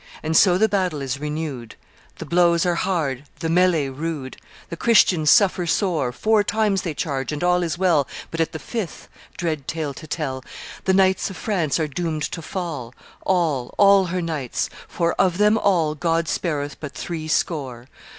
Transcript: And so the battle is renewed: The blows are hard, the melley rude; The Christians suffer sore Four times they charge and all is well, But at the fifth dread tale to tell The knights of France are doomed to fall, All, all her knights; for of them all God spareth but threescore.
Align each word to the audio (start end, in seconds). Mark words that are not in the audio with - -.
And 0.23 0.35
so 0.35 0.57
the 0.57 0.67
battle 0.67 0.99
is 0.99 1.19
renewed: 1.19 1.75
The 2.17 2.25
blows 2.25 2.65
are 2.65 2.73
hard, 2.73 3.25
the 3.37 3.49
melley 3.49 3.87
rude; 3.87 4.35
The 4.69 4.75
Christians 4.75 5.29
suffer 5.29 5.67
sore 5.67 6.11
Four 6.11 6.43
times 6.43 6.81
they 6.81 6.95
charge 6.95 7.31
and 7.31 7.43
all 7.43 7.61
is 7.61 7.77
well, 7.77 8.07
But 8.31 8.39
at 8.41 8.51
the 8.51 8.57
fifth 8.57 9.07
dread 9.37 9.67
tale 9.67 9.93
to 9.93 10.07
tell 10.07 10.43
The 10.85 10.93
knights 10.95 11.29
of 11.29 11.37
France 11.37 11.79
are 11.79 11.87
doomed 11.87 12.23
to 12.31 12.41
fall, 12.41 12.95
All, 13.27 13.75
all 13.77 14.05
her 14.05 14.23
knights; 14.23 14.71
for 14.87 15.13
of 15.21 15.37
them 15.37 15.55
all 15.55 15.93
God 15.93 16.27
spareth 16.27 16.79
but 16.79 16.93
threescore. 16.95 17.87